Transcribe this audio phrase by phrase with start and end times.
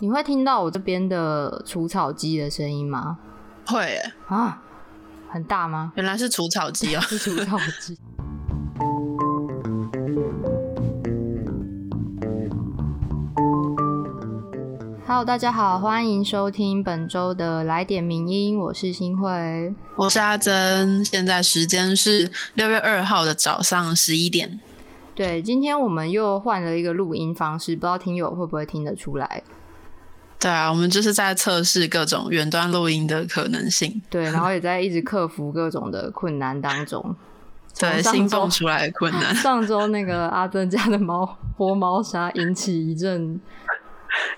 [0.00, 3.18] 你会听到我这边的除草机的声音吗？
[3.66, 4.62] 会耶，啊，
[5.28, 5.92] 很大吗？
[5.96, 7.00] 原来是除草机哦。
[7.10, 7.98] 是除草机。
[15.04, 19.74] Hello，大家好，欢迎收听本周的来点名音，我是新慧。
[19.96, 24.60] 我是阿珍，现在时间是六月二号的早上十一点。
[25.16, 29.42] 对，今天我们又换了一个录音方式，不知道听友会不会听得出来？
[30.40, 34.00] 对啊，我们就是在测试各种远端录音的可能性。
[34.08, 37.16] 对，然后也在一直克服各种的困难当中。
[37.78, 39.34] 对，新蹦出来的困难。
[39.36, 41.24] 上周那个阿珍家的猫
[41.56, 43.40] 活猫砂引起一阵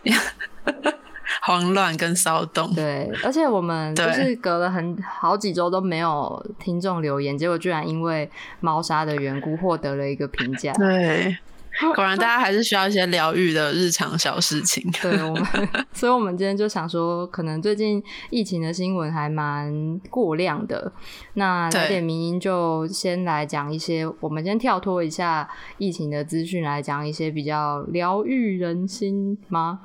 [1.43, 2.75] 慌乱跟骚动。
[2.75, 8.31] 对，而且我们就是隔了很好几周都没有听众留言，结果居然因为
[8.61, 10.73] 猫砂的缘故获得了一个评价。
[10.75, 11.39] 对，
[11.95, 14.89] 果然大家还是需要一些疗愈的日常小事情。
[15.03, 15.47] 对我们，
[15.93, 20.93] 所以我们今天就想说，可能最近疫情的新闻还蛮过量的。
[21.35, 29.81] 那对来点名音就先来讲一些，我们先跳脱一下疫情的资讯，来讲一些比较疗愈人心吗？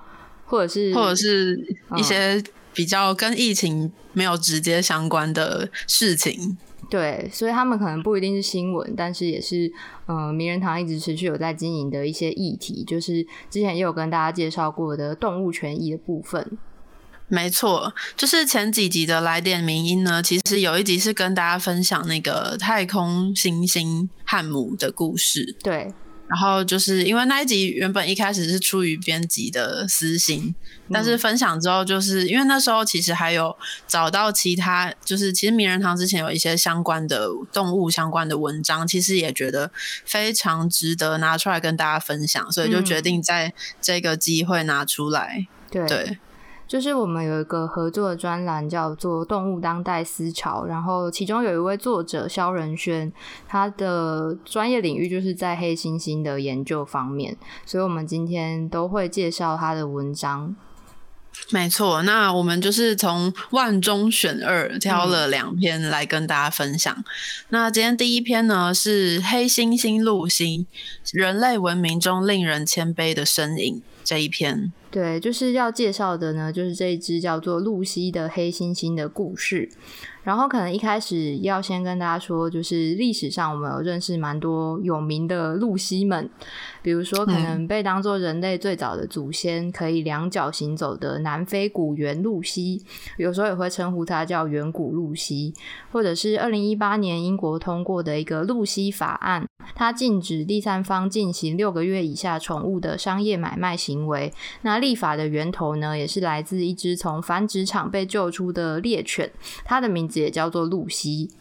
[0.46, 1.56] 或者是，或者是
[1.90, 6.58] 嗯一些比较跟疫情没有直接相关的事情。
[6.90, 9.72] 对，所以他们可能不一定是新闻，但是也是
[10.08, 16.58] 嗯、呃名人堂一直持续有在经营的一些议题，就是之前也有跟大家介绍过的动物权益的部分。
[17.28, 25.56] 没错，就是前几集的来电名音呢，其实有一集是跟大家分享那个太空猩猩汉姆的故事。
[25.64, 25.92] 对，
[26.28, 30.56] 然后就是因为那一集原本一开始是出于编辑的私心，
[30.92, 33.56] 但是分享之后，就是因为那时候其实还有
[33.88, 39.70] 找到其他，就是其实名人堂之前有一些相关的动物相关的文章，其实也觉得
[40.04, 45.48] 非常值得拿出来跟大家分享，所以就决定在这个机会拿出来。
[45.70, 46.18] 对，对，
[46.68, 53.12] 就是我们有一个合作的专栏叫做《动物当代思潮》，然后其中有一位作者肖仁轩，
[53.48, 60.56] 他的专业领域就是在黑猩猩的研究方面，所以我们今天都会介绍他的文章。
[61.52, 67.04] 没错，那我们就是从万中选二挑了两篇来跟大家分享。
[67.50, 70.66] 那今天第一篇呢是黑猩猩露西，
[71.12, 74.72] 人类文明中令人谦卑的身影这一篇。
[74.96, 79.70] 对，就是要介绍的呢，就是这一只叫做露西的黑猩猩的故事。
[80.24, 86.30] 然后可能一开始要先跟大家说，就是历史上我们有认识蛮多有名的露西们，
[86.86, 92.86] 比如说可能被当做人类最早的祖先，可以两脚行走的南非古猿露西，
[93.18, 95.52] 有时候也会称呼它叫远古露西，
[95.92, 104.32] 或者是二零一八年英国通过的一个露西法案，它禁止第三方进行六个月以下宠物的商业买卖行为。
[104.62, 109.32] 那立法的源头呢，也是来自一只从繁殖场被救出的猎犬，
[109.64, 111.32] 它的名字也叫做露西。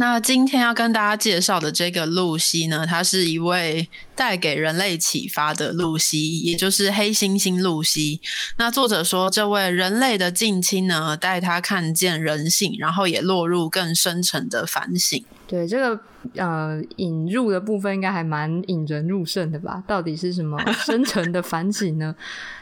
[0.00, 8.18] 那今天要跟大家介绍的这个露西呢，她是一位带给人类启发的露西，也就是黑猩猩露西。
[8.56, 15.22] 那作者说，这位人类的近亲呢，带他看见人性，然后也落入更深沉的反省。
[15.46, 16.00] 对这个
[16.36, 19.84] 呃引入的部分，应该还蛮引人入胜的吧？
[19.86, 22.16] 到底是什么深沉的反省呢？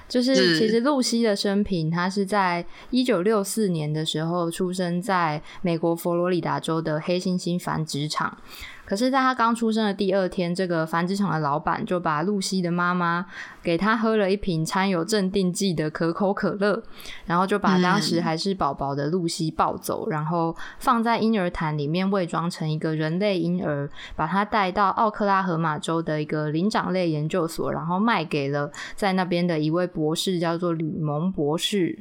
[0.09, 8.39] 就是是其实露西的生平，她是在一九六四年的时候出生在美国佛罗里达州的黑猩猩繁殖场。
[8.88, 13.26] 可是，在他刚出生的第二天，这个繁殖场的老板就把露西的妈妈
[13.62, 16.82] 给他喝了一瓶掺有镇定剂的可口可乐，
[17.26, 31.99] 然后就把当时还是宝宝的露西抱走，然后放在婴儿毯里面伪装成一个人类婴儿，把他带到奥克拉荷马州的一个灵长类研究所，然后卖给了在那边的一位博士，叫做吕蒙博士。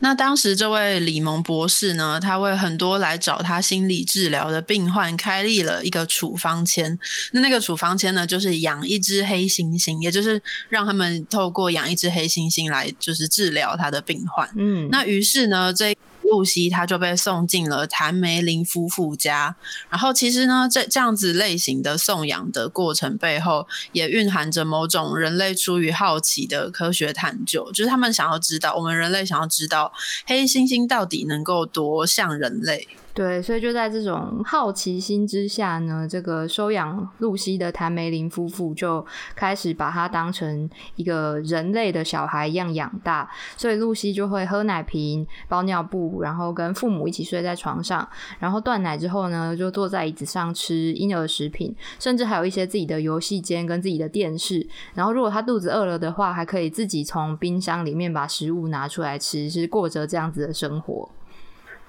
[0.00, 6.98] 那当时这位李蒙博士呢，他为很多来找他心理治疗的病患开立了一个处方签。
[7.32, 14.48] 那那个处方签呢，就是养一只黑猩猩，也就是让他们透过养一只黑猩猩来就是治疗他的病患。
[14.56, 19.56] 嗯，那于是呢，这露西她就被送进了谭梅林夫妇家。
[19.88, 29.92] 然后其实呢，这这样子类型的送养的过程背后，也蕴含着某种人类出于好奇的科学探究，就是他们想要知道，我们人类想要知道
[30.26, 32.86] 黑猩猩到底能够多像人类。
[33.18, 39.04] 对，所以就在这种好奇心之下呢，这个收养露西的谭梅林夫妇就
[39.34, 43.28] 开始把她当成一个人类的小孩一样养大。
[43.56, 54.64] 所以露西就会喝奶瓶、包尿布，然后跟父母一起睡在床上，然后断奶之后呢，就坐在椅子上吃婴儿食品，甚至还有一些自己的游戏间跟自己的电视。
[54.94, 61.10] 然后如果他肚子饿了的话，还可以自己从冰箱里面把食物拿出来吃，是过着这样子的生活。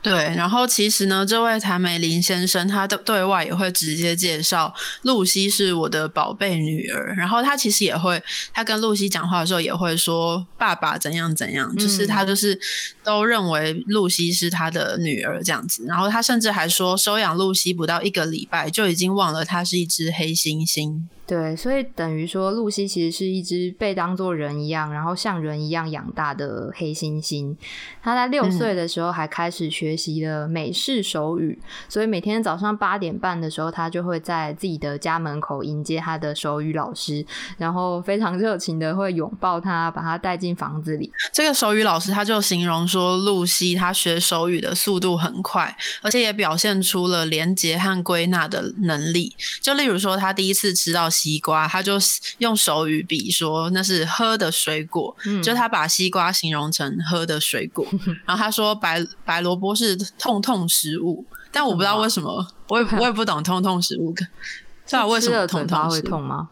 [0.01, 7.13] 对，然后其实呢，这位谭美林先生，他的对外也会直接介绍露西是我的宝贝女儿。
[7.17, 8.21] 然后他其实也会，
[8.53, 12.57] 他跟露西讲话的时候也会说爸爸怎样怎样，就是他就是
[13.03, 15.83] 都认为露西是他的女儿这样子。
[15.85, 21.01] 然后他甚至还说，收养露西不到一个礼拜，就已经忘了她是一只黑猩猩。
[21.29, 27.55] 对，所以等于说，露西其实是一只被当作人一样，然后像人一样养大的黑猩猩。
[28.01, 37.23] 他在六岁的时候还开始学习了美式手语，所以每天早上八点半的时候，他就会在自己的家门口迎接他的手语老师，
[37.59, 41.11] 然后非常热情的会拥抱他，把他带进房子里。
[41.31, 49.35] 这个手语老师他就形容说，露西她学手语的速度很快，而且也表现出了连接和归纳的能力。
[49.61, 51.07] 就例如说，他第一次吃到。
[51.19, 51.97] 西瓜，他就
[52.37, 57.85] 用手语比说那是喝的水果，就他把西瓜形容成喝的水果。
[58.25, 64.13] 然后他说白白萝卜是痛痛食物，但我不知道为什么，我也我也不懂痛痛食物，
[64.85, 66.49] 知道为什么痛痛会痛吗？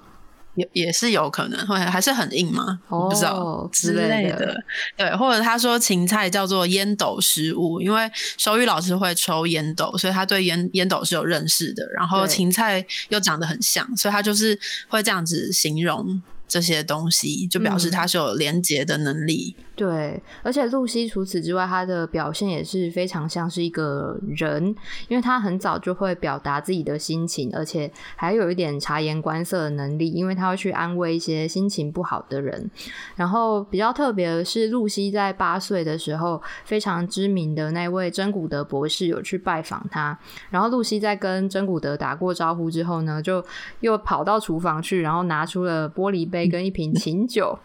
[0.58, 2.80] 也也是有可能，会还是很硬吗？
[2.90, 4.62] 哦不知道之类的。
[4.98, 11.88] 对，或者他说芹菜叫做烟斗食物，因为手语老师会抽烟斗，所以他对烟烟斗是有认识的。
[11.96, 19.56] 然后芹菜又长得很像，所以他就是会这样子形容这些东西，就表示他是有连接的能力。
[19.78, 24.76] 对，而且露西除此之外，她的表现也是非常像是一个人，
[25.08, 32.72] 因为她很早就会表达自己的心情，而且还有一点察言观色的能力，因为她会去安慰一些心情不好的人。
[33.16, 40.18] 然后比较特别的是，露西在八岁的时候，非常知名的那位真古德博士有去拜访她，
[40.50, 43.46] 然后露西在跟真古德打过招呼之后呢，就
[43.82, 47.56] 又跑到厨房去，然后拿出了玻璃杯跟一瓶 琴酒，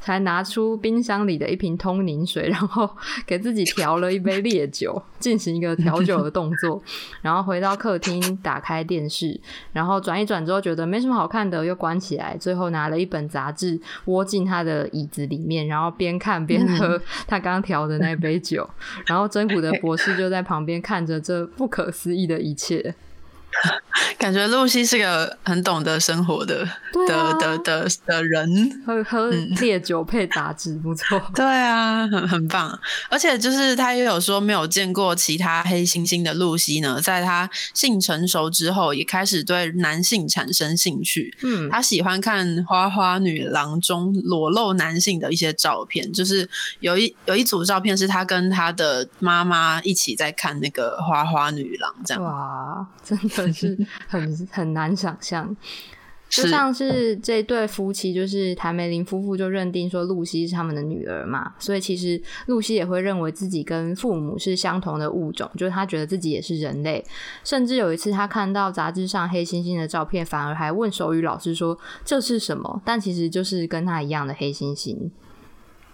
[0.00, 1.59] 才拿出冰箱里的一。
[1.60, 2.88] 瓶通灵水，然后
[3.26, 6.82] 给自己调了一杯烈酒，进行一个调酒的动作，
[7.20, 9.38] 然后回到客厅，打开电视，
[9.74, 18.66] 然后转一转之后觉得没什么好看的，又关起来，最后拿了一本杂志窝进他的椅子里面，然后边看边喝 他刚调的那杯酒，
[19.06, 22.94] 然后真古的博士就在旁边看着这不可思议的一切。
[24.18, 26.64] 感觉露西是个很懂得生活的
[27.08, 29.30] 的的的的人，喝喝
[29.60, 31.20] 烈酒配杂志，不错。
[31.34, 32.78] 对啊，很很棒。
[33.08, 41.36] 而且就是他也有说，没有见过其他黑猩猩的露西呢，在他性成熟之后，也开始对男性产生兴趣。
[41.42, 46.48] 嗯，他喜欢看《花花女郎》中裸露男性的一些照片，就是
[46.80, 53.39] 有一有一组照片是他跟他的妈妈一起在看那个《花花女郎》，这样哇，真的。
[53.52, 53.78] 是
[54.08, 55.56] 很很难想象，
[56.28, 67.04] 就像是这对夫妻，就是谭梅林夫妇就认定说露西是他们的女儿嘛，所以其实露西也会认为自己跟父母是相同的物种，就是他觉得自己也是人类。
[67.42, 75.10] 甚至有一次他看到杂志上黑猩猩的照片，反而还问手语老师说这是什么，但其实就是跟他一样的黑猩猩。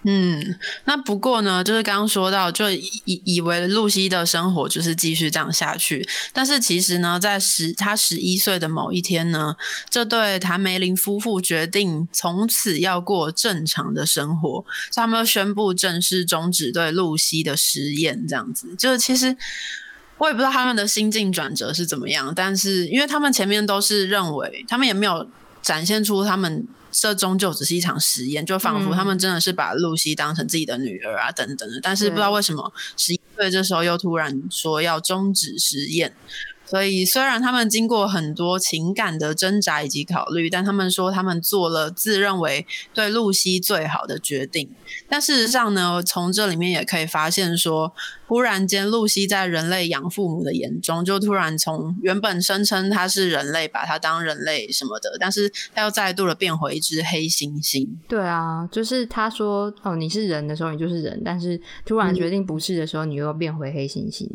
[0.09, 9.57] 嗯，那不过呢，就是刚刚说到，就以以为露西的生活就是继续这样下去，但是其实呢，在十他十一岁的某一天呢，
[9.91, 14.65] 这对谭梅林夫妇决定从此要过正常的生活，
[14.95, 19.37] 他们宣布正式终止对露西的实验，这样子，就是其实
[20.19, 25.29] 我也不知道他们的心境转折是怎么样，但是因为他们前面都是认为，他们也没有
[25.67, 26.67] 展现出他们。
[26.99, 31.79] 这终究只是一场实验，就仿佛他们真的是把露西当成自己的女儿啊，等等的。
[31.83, 36.15] 但是不知道为什么十一岁这时候又突然说要终止实验。
[36.67, 44.69] 所以，虽然他们经过很多情感的挣扎以及考虑，但他们说他们做了自认为对露西最好的决定。
[45.09, 47.93] 但事实上呢，从这里面也可以发现，说
[48.27, 57.89] 忽然间，露西在人类养父母的眼中，就突然从原本声称他是人类，把他当人类什么的，但是他又再度的变回一只黑猩猩。
[58.09, 64.27] 对啊，就是他说哦，你是人的时候，你就是人，但是突然决定不是的时候，你又变回黑猩猩。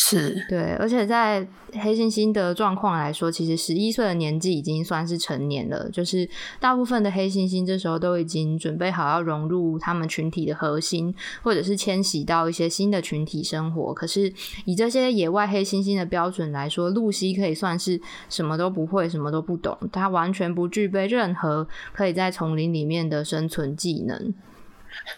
[0.00, 5.90] 是对，而且在黑猩猩的状况来说，其实十一岁的年纪已经算是成年了。
[5.90, 6.26] 就是
[6.60, 13.92] 大部分的黑猩猩这时候都已经准备好要融入他们群体的核心，或者是迁徙到一些新的群体生活。
[13.92, 14.32] 可是
[14.64, 18.00] 以这些野外黑猩猩的标准来说，露西可以算是
[18.30, 24.32] 什么都不会，什么都不懂，他完全不具备任何可以在丛林里面的生存技能。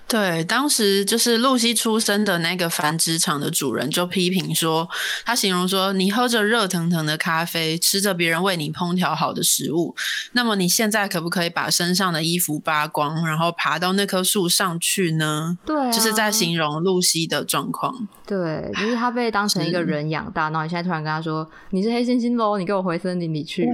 [0.07, 4.89] 对，当时就是露西出生的那个繁殖场的主人就批评说，
[5.25, 9.95] 他形容说，你喝着热腾腾的咖啡，吃着别人为你烹调好的食物，
[10.33, 15.57] 那么你现在可不可以把身上的衣服扒光，然后爬到那棵树上去呢？
[15.65, 18.09] 对，就是在形容露西的状况。
[18.27, 23.69] 对，就是他被当成一个人养大，然后你现在突然跟他说你是黑猩猩喽，你给我回森林里去。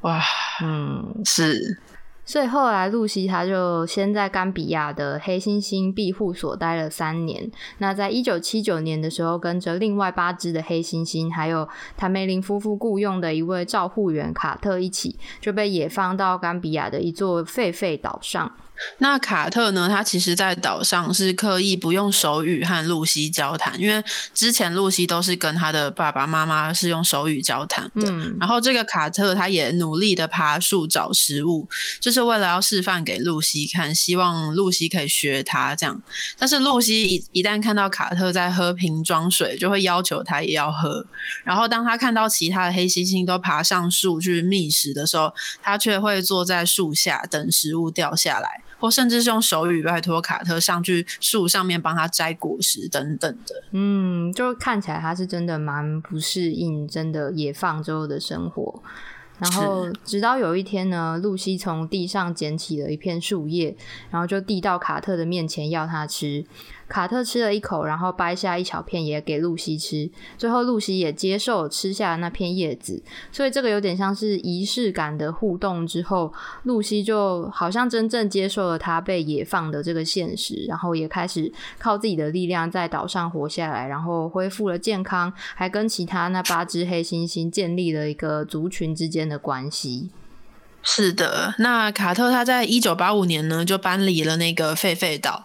[0.00, 0.20] 哇，
[0.62, 1.80] 嗯，是。
[2.28, 7.50] 所以后来，露西她就先在甘比亚的黑猩猩庇护所待了三年。
[7.78, 11.66] 那在一九七九年的时候，跟着另外八只的黑猩猩，还有
[11.96, 18.52] 谭梅林夫妇雇佣的一位照护员卡特一起，就被野放到甘比亚的一座狒狒岛上。
[18.98, 19.88] 那卡特呢？
[19.88, 24.02] 他其实，在岛上是刻意不用手语和露西交谈，因为
[24.34, 28.12] 之前露西都是跟他的爸爸妈妈是用手语交谈的。
[28.38, 31.68] 然后这个卡特他也努力的爬树找食物，
[32.00, 36.00] 就是为了要示范给露西看，希望露西可以学他这样。
[36.38, 41.04] 但是露西一一旦看到卡特在喝瓶装水，就会要求他也要喝。
[41.44, 48.62] 然后当他看到其他的黑猩猩都爬上树去觅食的时候，他却会坐在树下等食物掉下来。
[48.78, 58.82] 或甚至是用手语拜托卡特上去树上面帮他摘果实等等的，嗯，就看起来他是真的蛮不适应真的野放之后的生活。
[59.40, 63.76] 然后直到有一天呢，露西从地上捡起了一片树叶，
[64.10, 66.44] 然后就递到卡特的面前要他吃。
[66.88, 70.10] 卡特吃了一口，然后掰下一小片也给露西吃。
[70.36, 75.86] 最后露西也接受吃下那片叶子，所以这个有点像是仪式感的互动。
[75.86, 76.32] 之后，
[76.64, 90.10] 露西就好像真正接受了他被野放的这个现实，然后也开始靠自己的力量在岛上活下来，然后恢复了健康，还跟其他那八只黑猩猩建立了一个族群之间的关系。
[90.90, 95.44] 是的，那卡特他在一九八五年呢就搬离了那个狒狒岛。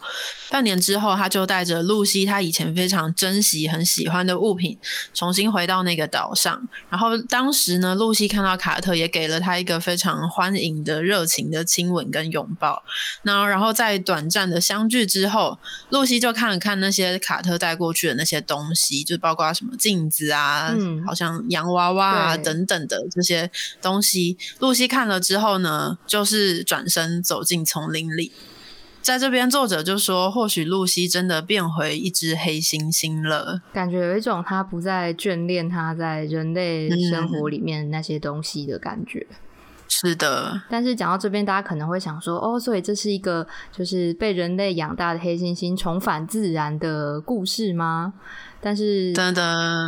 [0.50, 4.78] 半年之后，他就带着露西他以前非常珍惜、很喜欢的物品，
[5.14, 6.68] 重新回到那个岛上。
[6.90, 12.84] 然后当时呢，露西看到卡特，也给了他一个非常欢迎的、热情的亲吻跟拥抱。
[13.24, 15.58] 那然后在短暂的相聚之后，
[15.90, 20.72] 露西就看了看那些卡特带过去的那些东西，就包括什么镜子啊，
[21.06, 23.50] 好像洋娃娃啊等等的这些
[23.82, 24.38] 东西。
[24.60, 28.32] 露西看了之后呢，就是转身走进丛林里。
[29.02, 39.28] 在这边，作者就说，或许露西真的变回一只黑猩猩了，感觉有一种他不再眷恋他在人类生活里面那些东西的感觉。
[39.90, 48.14] 是的，但是讲到这边，大家可能会想说，哦，所以这是一个就是被人类养大的黑猩猩重返自然的故事吗？
[48.66, 49.14] 但是，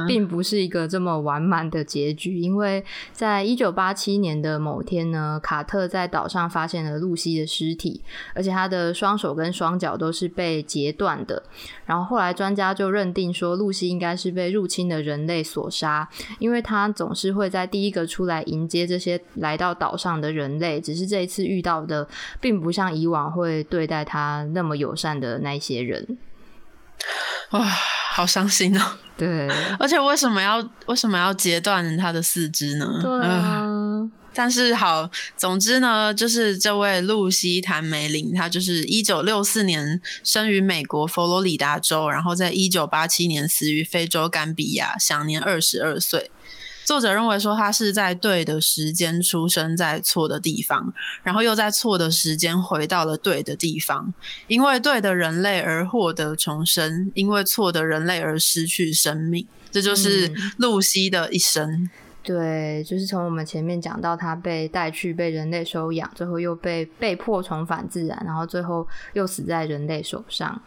[0.05, 8.01] 并不是一个这么完满的结局，因为在一九八七年的某天呢，卡特在岛上发现了露西的尸体，
[8.33, 11.41] 而且他的双手跟双脚都是被截断的。
[11.85, 22.05] 然后后来专家就认定说，露西应该是被入侵的人类所杀，因为他总是会在第一个出来迎接这些来到岛上的人类，只是这一次遇到的，
[22.41, 26.17] 并不像以往会对待他那么友善的那些人。
[27.51, 27.63] 哇，
[28.11, 28.81] 好伤心哦！
[29.17, 29.47] 对，
[29.79, 32.99] 而且为什么要为什么要截断他的四肢呢？
[33.01, 33.63] 对啊，
[34.33, 46.29] 但是好，总之呢，就是这位露西·谭梅林，她就是一九六四年生于美国佛罗里达州，然后在一九八七年死于非洲甘比亚，享年二十二岁。
[46.85, 54.13] 作者认为说，他是在对的时间出生在错的地方，然后又在错的时间回到了对的地方，
[54.47, 59.47] 因为对的人类而获得重生，因为错的人类而失去生命。
[59.71, 61.89] 这就是露西的一生。
[62.23, 70.61] 对，就是从我们前面讲到，他被带去被人类收养，最后又被被迫重返自然，然后最后又死在人类手上。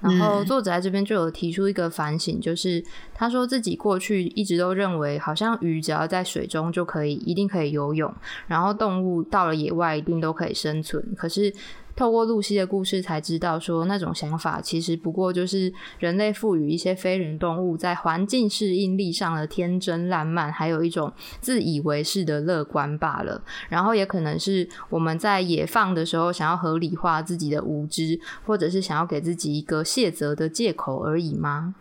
[0.00, 8.12] 然后作者在这边就有提出一个反省，就是他说自己过去一直都认为，好像鱼只要在水中就可以，一定可以游泳，
[8.46, 11.14] 然后动物到了野外一定都可以生存。
[11.16, 11.52] 可是。
[11.96, 23.42] 透过露西的故事才知道，说那种想法其实不过就是人类赋予一些非人动物在环境适应力上的天真烂漫，还有一种自以为是的乐观罢了。
[23.68, 31.74] 然后也可能是我们在野放的时候想要合理化自己的无知，或者是想要给自己一个卸责的借口而已吗？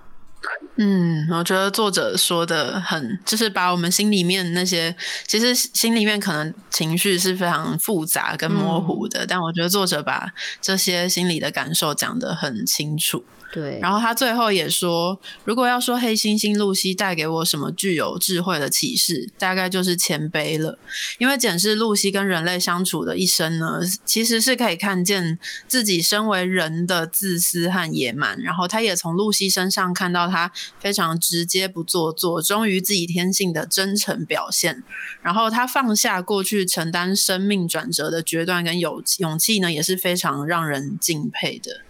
[0.77, 4.96] 嗯，我觉得作者说的很，就是把我们心里面那些，
[5.27, 10.31] 其实心里面可能情绪是非常复杂跟模糊的，但我觉得作者把
[10.62, 13.25] 这些心理的感受讲得很清楚。
[13.51, 20.77] 对，然后他最后也说，如果要说黑猩猩露西带给我什么具有智慧的启示，大概就是谦卑了。
[21.18, 28.39] 因为检视露西跟人类相处的一生呢，其实是可以看见自己身为人的自私和野蛮。
[28.39, 34.84] 然后他也从露西身上看到他非常直接不做作、忠于自己天性的真诚表现。
[35.24, 41.82] 然后他放下过去承担生命转折的决断跟勇勇气呢，也是非常让人敬佩的。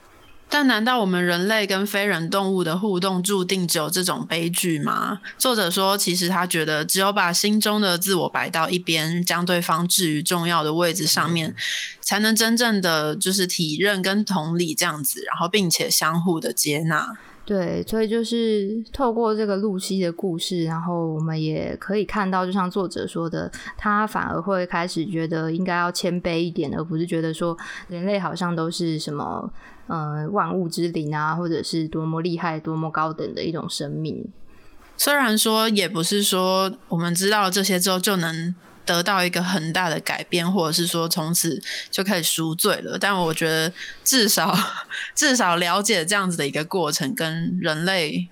[0.50, 5.22] 但难道我们人类跟非人动物的互动注定只有这种悲剧吗？
[5.38, 11.56] 作者说，其实他觉得，只有把心中的自我摆到一边，将对方置于重要的位置上面，
[12.02, 17.16] 才能真正的就是体认跟同理这样子，然后并且相互的接纳。
[17.46, 29.52] 对，所以就是透过这个露西的故事，然后我们也可以看到，就像作者说的，他反而会开始觉得应该要谦卑一点，而不是觉得说人类好像都是什么
[29.90, 34.26] 呃万物之灵啊，或者是多么厉害、多么高等的一种生命。
[34.96, 38.56] 虽然说，也不是说我们知道这些之后就能。
[38.86, 42.98] 得到一个很大的改变，或者是说从此就开始赎罪了。
[42.98, 43.72] 但我觉得
[44.04, 44.58] 至少
[45.14, 48.28] 至少了解这样子的一个过程，跟人类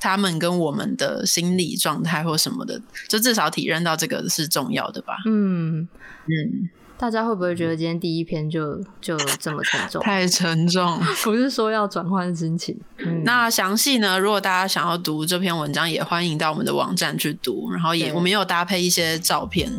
[0.00, 5.16] 他们跟我们的心理状态或什么的，就至少体认到这个是重要的吧。
[5.26, 5.88] 嗯
[6.26, 10.02] 嗯，大家会不会觉得今天第一篇就就这么沉重？
[10.02, 12.78] 太沉重， 不是说要转换心情。
[13.24, 14.18] 那详细呢？
[14.18, 17.70] 如果大家想要读这篇文章，也欢迎到我们的网站去读。
[17.72, 19.70] 然后也我们有搭配一些照片。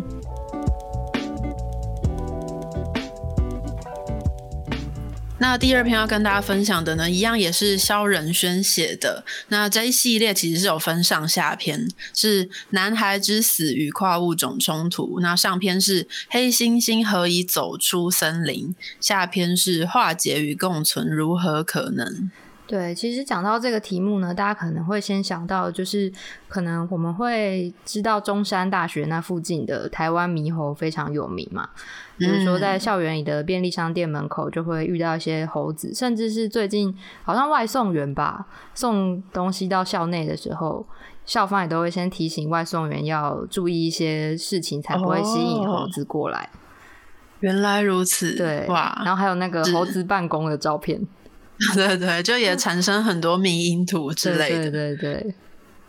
[5.42, 9.24] 那第二篇要跟大家分享的呢，一样也是肖仁轩写的。
[9.48, 15.20] 那这一系列其实是有分上下篇，是男孩之死与跨物种冲突。
[15.22, 22.30] 那上篇是黑猩猩何以走出森林，下篇是化解与共存如何可能。
[22.70, 26.14] 对，其实讲到这个题目呢，大家可能会先想到，就是
[26.48, 31.68] 可能我们会知道中山大学那附近的台湾猕猴非常有名嘛，
[32.20, 38.46] 比如说在校园里的便利商店门口就会遇到一些猴子，甚至是最近好像外送员吧
[38.76, 40.86] 送东西到校内的时候，
[41.26, 46.48] 校方也都会先提醒外送员要注意一些事情，才不会吸引猴子过来。
[47.40, 51.02] 原来如此，对哇，然后还有那个猴子办公的照片。
[51.76, 54.72] 对对，就也产生很多迷因图之类的。
[54.72, 55.36] 对对对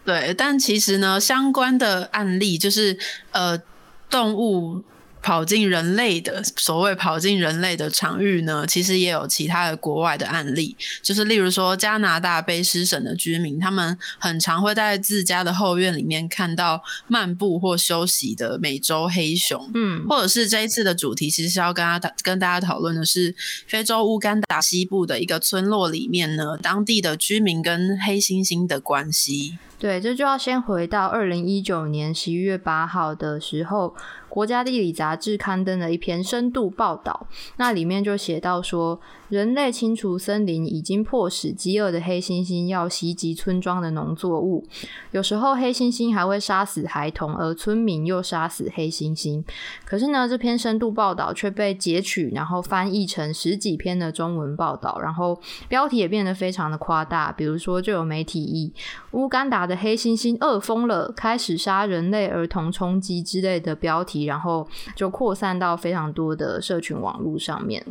[0.05, 2.99] 对，但其实呢，相关的案例就是
[3.33, 3.61] 呃，
[4.09, 4.83] 动物。
[5.23, 23.35] 跑进人类的所谓跑进人类的场域呢，其实也有其他的国外的案例，就是例如说加拿大卑诗省的居民，他们很常会在自家的后院里面看到漫步或休息的美洲黑熊，嗯，或者是这一次的主题其实是要跟大跟大家讨论的是
[23.67, 29.59] 非洲乌干达西部的一个村落里面呢，当地的居民跟黑猩猩的关系。
[29.79, 33.95] 对，这就要先回到二零一九年十一月八号的时候。
[34.31, 38.99] 国家地理杂志刊登了一篇深度报道，那里面就写到说，
[39.31, 44.65] 人类清除森林已经迫使饥饿的黑猩猩要袭击村庄的农作物，
[45.13, 49.43] 有时候黑猩猩还会杀死孩童，而村民又杀死黑猩猩。
[49.85, 58.73] 可是呢，这篇深度报道却被截取，然后翻译成十几篇的中文报道，然后标题也变得非常的夸大，比如说就有媒体以
[59.13, 64.21] 乌干达的黑猩猩饿疯了，开始杀人类儿童冲击之类的标题。
[64.31, 67.85] 然后就扩散到非常多的社群网络上面。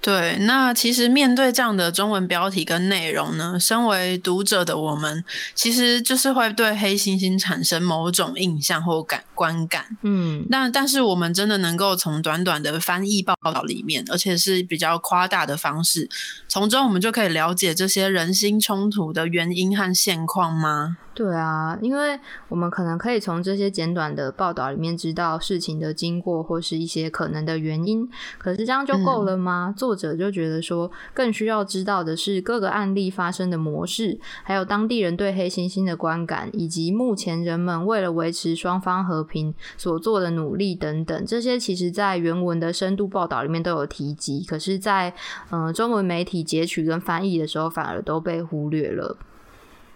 [0.00, 9.84] 对，那其实面对这样的中文标题跟内容呢，身为读者的我们，其实就是会对黑猩猩产生某种印象或感观感。
[10.02, 16.08] 嗯，那但是我们真的能够从短短的翻译报道里面，而且是比较夸大的方式，
[16.48, 20.96] 从中我们就可以了解这些人心冲突的原因和现况吗？
[21.18, 22.16] 对啊，因为
[22.48, 29.74] 我们可能可以从这些简短的报道里面知道事情的经过或是一些可能的原因，可是这样就够了吗？
[29.76, 41.26] 作者就觉得说，更需要知道的是各个案例发生的模式，还有当地人对黑猩猩的观感，以及目前人们为了维持双方和平所做的努力等等。
[41.26, 45.12] 这些其实在原文的深度报道里面都有提及，可是，在
[45.50, 49.16] 嗯中文媒体截取跟翻译的时候，反而都被忽略了。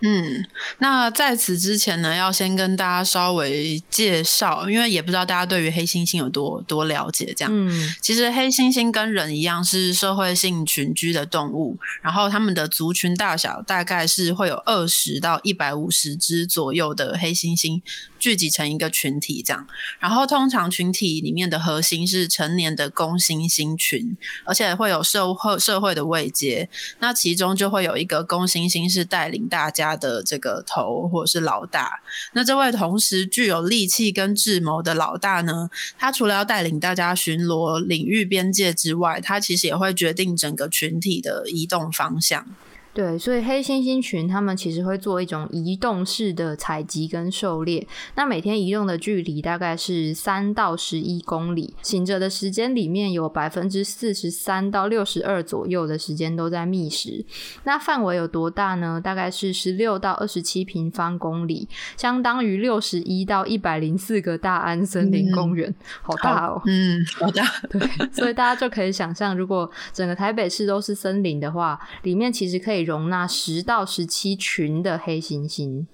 [0.02, 0.44] 嗯，
[0.78, 7.32] 那在此之前呢，要先跟大家稍微介绍，因为也不知道大家对于黑猩猩有多多了解。
[7.36, 17.80] 这样，嗯，其实黑猩猩跟人一样是社会性群居的动物，然后它们的族群大小大概是会有二十到一百五十只左右的黑猩猩
[18.22, 19.66] 聚集成一个群体这样。
[19.98, 26.68] 然后通常群体里面的核心是成年的公星星群，而且会有社会社会的位阶。
[27.00, 29.82] 那其中就会有一个公星星是带领大家。
[30.02, 32.00] 的这个头或者是老大，
[32.34, 35.68] 那这位同时具有力气跟智谋的老大呢？
[35.98, 42.46] 他除了要带领大家巡逻领域边界之外，他其实也会决定整个群体的移动方向。
[42.94, 47.88] 对，所以黑猩猩群他们其实会做一种移动式的采集跟狩猎。
[48.16, 57.24] 那每天移动的距离大概是三到十一公里，醒着的时间里面有百分之四十三到六十二左右的时间都在觅食。
[57.64, 59.00] 那范围有多大呢？
[59.02, 66.60] 大概是十六到二十七平方公里，相当于六十一到一百零四个大安森林公园，好大哦。
[66.66, 67.42] 嗯，好大。
[67.70, 67.80] 对，
[68.12, 72.81] 所以大家就可以想象，如果整个台北市都是森林的话，里面其实可以。
[72.82, 75.86] 容纳十到十七群的黑猩猩，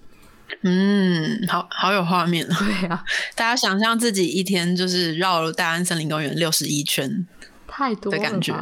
[0.63, 2.47] 嗯，好好有画面。
[2.47, 7.27] 对啊，大家想象自己一天就是绕大安森林公园六十一圈，
[7.67, 8.53] 太多的感觉。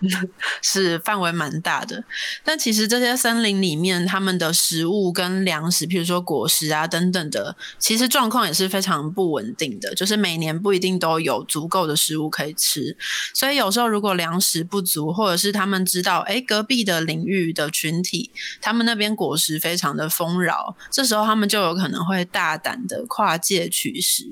[0.62, 2.04] 是范围蛮大的，
[2.44, 12.96] 但其实这些森林里面，他们的食物跟粮食，譬如说果实啊等等的，其实状况也是非常不稳定的，就是每年不一定都有足够的食物可以吃。
[13.34, 24.24] 所以有时候如果粮食不足，或者是他们知道，哎，隔壁的领域的群体，他们那边果实非常的丰饶，这时候他们就有可能会大胆的跨界取食。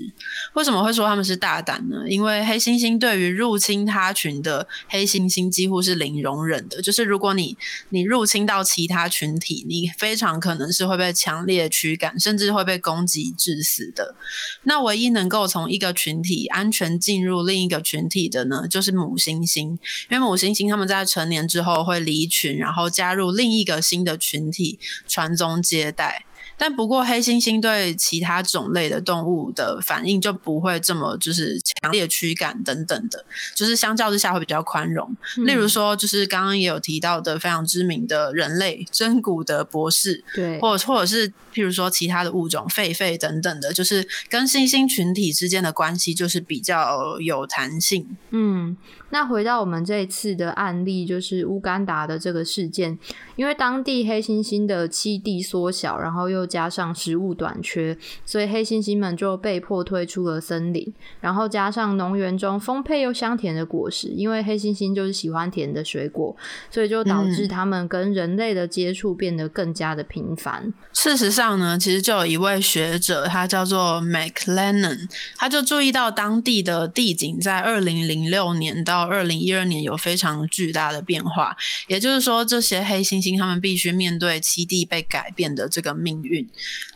[0.54, 2.08] 为什么会说他们是大胆呢？
[2.08, 5.49] 因为黑猩猩对于入侵他群的黑猩猩。
[5.50, 7.56] 几乎是零容忍的，就是如果你
[7.90, 14.14] 你入侵到其他群体，你非常可能是会被强烈驱赶，甚至会被攻击致死的。
[14.62, 19.78] 那唯一能够从一个群体安全进入另一个群体的呢，就是母猩猩，因
[20.10, 26.24] 为母猩猩他们在成年之后会离群，然后加入另一个新的群体，传宗接代。
[26.60, 35.16] 但不过，黑猩猩对其他种类的动物的反应就不会这么就是强烈驱赶等等的，就是相较之下会比较宽容。
[35.46, 48.06] 例如说，就是刚刚也有提到的非常知名的人类真古德博士，对，或者或者是譬如说其他的物种狒狒等等的，就是跟猩猩群体之间的关系就是比较有弹性。
[48.32, 48.76] 嗯。
[49.12, 52.96] 那回到我们这一次的案例，就是乌干达的这个事件，
[53.34, 60.92] 因为当地黑猩猩的栖地缩小，然后又加上食物短缺，所以黑猩猩们就被迫退出了森林。
[61.20, 66.36] 然后加上农园中丰沛又香甜的果实，因为黑猩猩就是喜欢甜的水果，
[66.70, 70.74] 所以就导致他们跟人类的接触变得更加的频繁。
[70.92, 86.39] 事实上呢，其实就有一位学者，他叫做 McLennan，他就注意到当地的地景在二零零六年到二零一二年有非常巨大的变化，也就是说，这些黑猩猩他们必须面对栖地被改变的这个命运。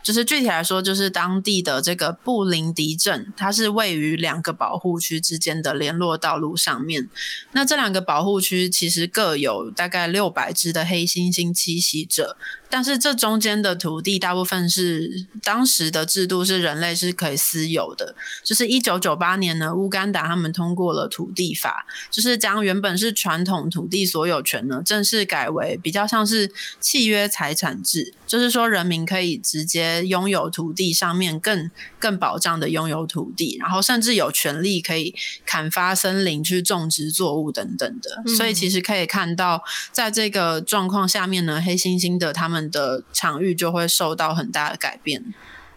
[0.03, 7.09] 就是具体来说，就是当地的这个布林迪镇，它是位于两个保护区之间的联络道路上面。
[7.51, 12.37] 那这两个保护区其实各有大概六百只的黑猩猩栖息者。
[12.67, 38.35] 但是这中间的土地大部分是当时的制度是人类是可以私有的，就是一九九八年呢，乌干达他们通过了土地法，就是将原本是传统土地所有权呢正式改为比较像是契约财产制，就是说人民可以直接拥有土地上面更更保障的拥有土地，然后甚至有权利可以砍伐森林去种植作物等等的。
[38.35, 42.65] 所以其实可以看到，在这个状况下面呢，黑猩猩的他们。
[42.71, 45.23] 的场域就会受到很大的改变。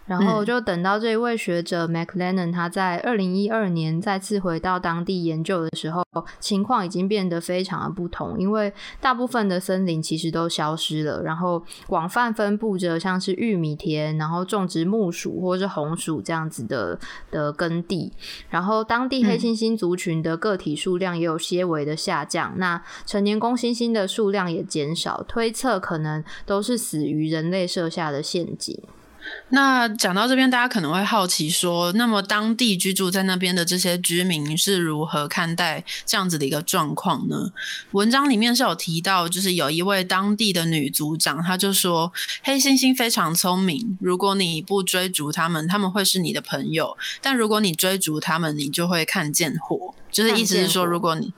[0.09, 6.03] 然后就等到这一位学者 McLennan 他在二零一二年再次回到当地研究的时候，
[6.39, 18.11] 情况已经变得非常的不同，因为大部分的森林其实都消失了，然后广泛分布着像是玉米田，然后种植木薯或是红薯这样子的的耕地，
[18.49, 28.81] 然后当地黑猩猩族群的个体数量也有些微的下降，那成年公猩猩的数量也减少，推测可能都是死于人类设下的陷阱。
[29.49, 37.51] 那讲到这边，大家可能会好奇说，那么当地居住在那边的这些居民是如何看待这样子的一个状况呢？
[37.91, 42.11] 文章里面是有提到，就是有一位当地的女族长，她就说，
[42.43, 49.93] 黑猩猩非常聪明，如果你不追逐他们，他们会是你的朋友；但如果你追逐他们，你就会看见火。
[50.11, 51.33] 就是意思是说，如果你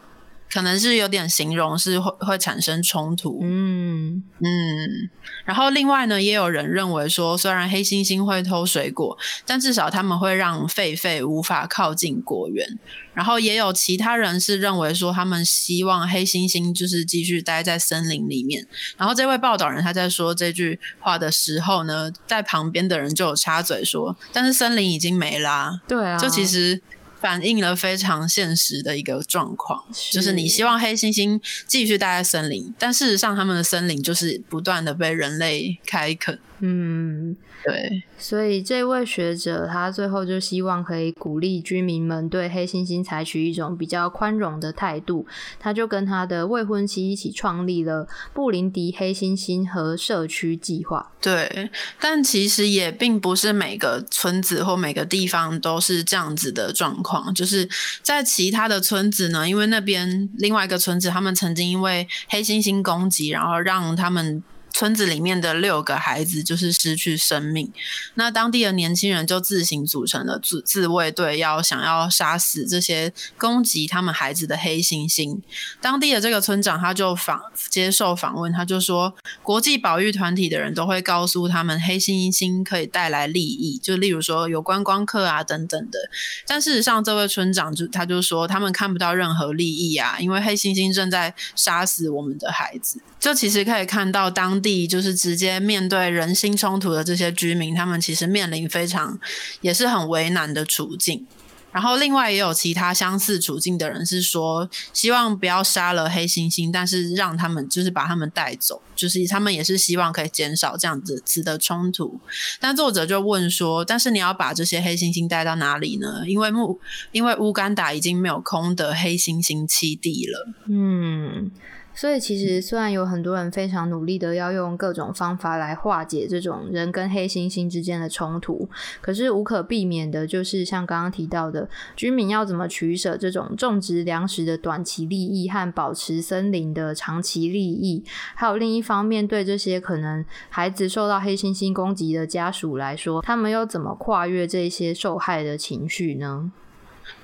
[0.54, 3.40] 可能是有点形容是会会产生冲突。
[3.44, 5.10] 嗯嗯。
[5.46, 12.78] 然后另外呢，也有人认为说，虽然黑猩猩会偷水果，但至少他们会让狒狒无法靠近果园。
[13.14, 18.66] 然后也有其他人是认为说，他们希望黑猩猩就是继续待在森林里面。
[18.98, 26.82] 然后这位报道人他在说这句话的时候呢，在旁边的人就有插嘴说：“但是森林已经没啦。”对啊，就其实
[27.22, 36.40] 反映了非常现实的一个状况，就是你希望黑猩猩继续待在森林，但事实上他们的森林就是不断的被人类开垦。
[36.62, 37.36] 嗯。
[37.64, 45.28] 对，所以这位学者他最后就希望可以鼓励居民们对黑猩猩采取一种比较宽容的态度。
[45.60, 51.12] 他就跟他的未婚妻一起创立了布林迪黑猩猩和社区计划。
[51.22, 51.70] 对，
[52.00, 57.32] 但其实也并不是每个村子或每个地方都是这样子的状况。
[57.36, 57.70] 就是
[58.02, 64.44] 在其他的村子呢，因为那边另外一个村子，他们曾经因为黑猩猩攻击，然后让他们。
[64.74, 67.72] 村子里面的六个孩子就是失去生命，
[68.16, 75.40] 那当地的年轻人就自行组成了自自卫队，要想要杀死这些攻击他们孩子的黑猩猩。
[75.82, 86.00] 当地的这个村长他就访接受访问，他就说，国际保育团体的人都会告诉他们，黑猩猩可以带来利益，就例如说有观光客啊等等的。
[86.48, 93.02] 但事实上，这位村长就他就说，他们看不到任何利益啊，因为黑猩猩正在杀死我们的孩子。
[93.20, 99.20] 就其实可以看到当地就是直接面对人心冲突的这些居民，他们其实面临非常
[99.62, 101.26] 也是很为难的处境。
[101.74, 112.20] 然后另外也有其他相似处境的人是说，希望不要杀了黑猩猩，但是让他们就是把他们带走，就是他们也是希望可以减少这样子的冲突。
[112.60, 116.24] 但作者就问说，但是你要把这些黑猩猩带到哪里呢？
[116.28, 116.78] 因为木
[117.14, 120.50] 因为乌干达已经没有空的黑猩猩栖地了。
[120.68, 121.52] 嗯。
[122.02, 128.68] 所以，其实虽然有很多人非常努力的要用各种方法来化解这种人跟黑猩猩之间的冲突，
[129.02, 146.52] 可是无可避免的，就是像刚刚提到的，居民要怎么取舍这种种植粮食的短期利益和保持森林的长期利益，还有另一方面，对这些可能孩子受到黑猩猩攻击的家属来说，他们又怎么跨越这些受害的情绪呢？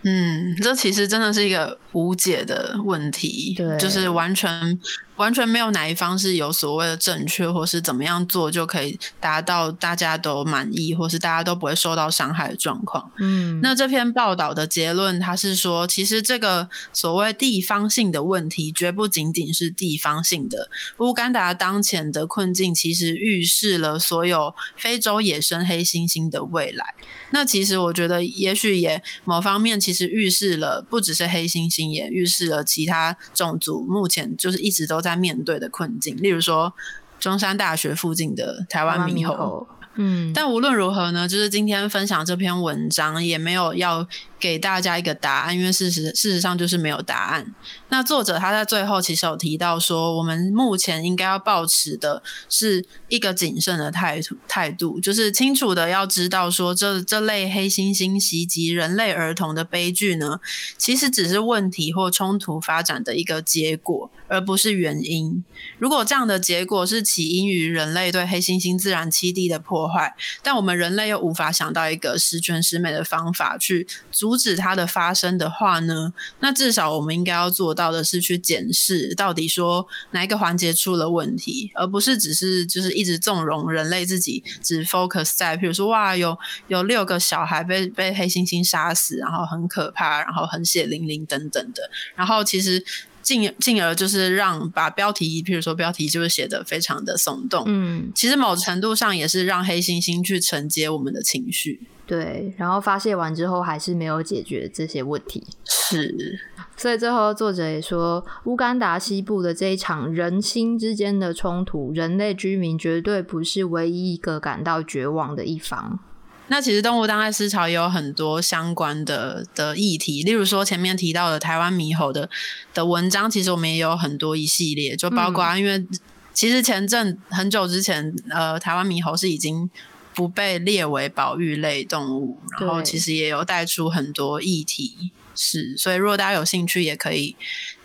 [0.03, 4.79] 嗯，这其实真的是一个无解的问题，对，就是完全。
[5.17, 13.11] 完全没有哪一方是有所谓的正确，或是怎么样做就可以达到大家都满意，或是大家都不会受到伤害的状况。
[13.17, 20.69] 嗯，那这篇报道的结论，它是说，其实这个所谓地方性的问题，绝不仅仅是地方性的。
[20.99, 26.93] 乌干达当前的困境，其实预示了所有非洲野生黑猩猩的未来。
[27.31, 35.06] 那其实我觉得，也许也某方面，其实预示了不只是黑猩猩，也预示了其他种族目前就是一直都在。
[35.07, 36.73] 在面对的困境，例如说
[37.19, 39.65] 中山大学附近的台湾猕猴，
[39.95, 44.07] 嗯，但无论如何呢，就是今天分享这篇文章也没有要。
[44.39, 47.55] 给大家一个答案，因为事实事实上就是没有答案。
[47.89, 60.39] 那作者他在最后其实有提到说，我们目前应该要保持的是一个谨慎的态度，态度就是清楚的要知道说，这这类黑猩猩袭击人类儿童的悲剧呢，
[60.77, 65.43] 其实只是问题或冲突发展的一个结果，而不是原因。
[65.79, 73.87] 如果这样的结果是起因于人类对黑猩猩自然栖地的破坏，但我们人类又无法想到一个十全十美的方法去
[74.27, 76.11] 阻止它的发生的话呢，
[76.41, 86.37] 那至少我们应该要做到的是去检视到底说哪一个环节出了问题，而不是只是就是一直纵容人类自己只 focus 在，譬如说哇有
[86.67, 92.83] 有六个小孩被被黑猩猩杀死，然后很可怕，然后很血淋淋等等的，然后其实
[93.27, 101.81] 进进而就是让把标题，譬如说标题就是写的非常的耸动，嗯，其实某程度上也是让黑猩猩去承接我们的情绪。
[102.05, 106.39] 对，然后发泄完之后还是没有解决这些问题，是。
[106.77, 115.99] 所以最后作者也说，乌干达西部的这一场人心之间的冲突，人类居民绝对不是唯一一个感到绝望的一方。
[116.47, 122.29] 那其实动物当代思潮也有很多相关的的议题，例如说前面提到的台湾猕猴的
[122.73, 125.85] 的文章，其实我们也有很多一系列，就包括因为
[126.33, 129.69] 其实前阵很久之前，呃，台湾猕猴是已经。
[130.17, 137.35] 不被列为保育类动物，然后其实也有带出很多议题，是，所以如果大家有兴趣，也可以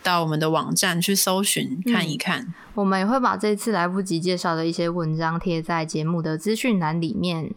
[0.01, 2.51] 到我们的网站去搜寻看一看。
[2.73, 7.51] 我们也会把这次来不及介绍的一些文章贴在节目的资讯栏里面，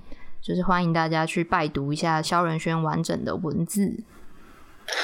[0.47, 3.97] 就是欢迎大家去拜读一下肖仁轩完整的文字。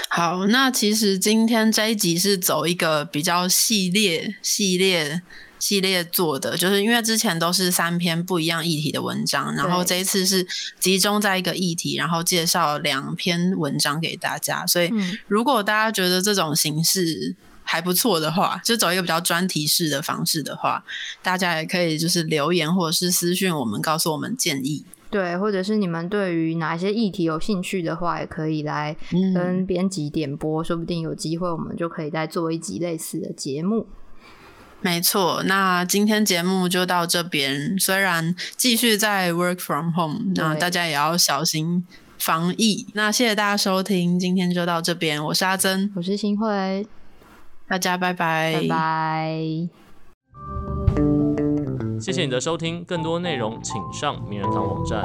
[0.09, 5.20] 好，那其实今天这一集是走一个比较系列、系列、
[5.59, 10.46] 系列做的，就是因为之前都是三篇不一样议题的文章，然后这一次是
[10.78, 14.64] 集中在一个议题，然后介绍两篇文章给大家。
[14.64, 14.92] 所以，
[15.26, 20.85] 如果大家觉得这种形式还不错的话，就走一个比较专题式的方式的话，
[21.20, 24.85] 大家也可以就是留言或者是私讯我们，告诉我们建议。
[25.12, 28.96] 对，或者是你们对于哪一些议题有兴趣的话，也可以来
[29.35, 33.87] 跟编辑点播，说不定有机会我们就可以再做一集类似的节目。
[34.81, 37.79] 没错，那今天节目就到这边。
[37.79, 41.87] 虽然继续在 work from home，那大家也要小心
[42.18, 42.87] 防疫。
[42.94, 45.22] 那谢谢大家收听，今天就到这边。
[45.22, 46.87] 我是阿珍，我是新辉，
[47.68, 49.81] 大家拜拜，拜拜。
[52.02, 55.00] 谢谢你的收听，更多内容请上名人堂网站。